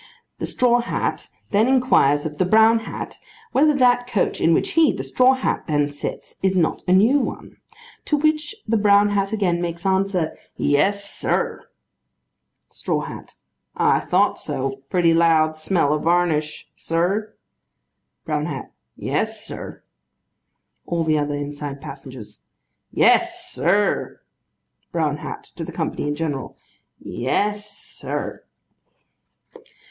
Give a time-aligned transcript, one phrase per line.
[0.39, 3.19] The straw hat then inquires of the brown hat,
[3.51, 7.19] whether that coach in which he (the straw hat) then sits, is not a new
[7.19, 7.57] one?
[8.05, 11.67] To which the brown hat again makes answer, 'Yes, sir.'
[12.69, 13.35] STRAW HAT.
[13.77, 14.81] I thought so.
[14.89, 17.35] Pretty loud smell of varnish, sir?
[18.25, 18.71] BROWN HAT.
[18.95, 19.83] Yes, sir.
[20.87, 22.41] ALL THE OTHER INSIDE PASSENGERS.
[22.91, 24.19] Yes, sir.
[24.91, 25.43] BROWN HAT.
[25.57, 26.57] (To the company in general.)
[26.97, 28.45] Yes, sir.